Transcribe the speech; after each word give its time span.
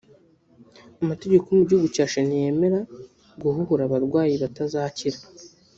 Amategeko 1.03 1.45
yo 1.47 1.55
mu 1.59 1.63
gihugu 1.69 1.87
cya 1.95 2.05
Chile 2.11 2.25
ntiyemera 2.27 2.79
guhuhura 3.41 3.81
abarwayi 3.85 4.33
batazakira 4.43 5.19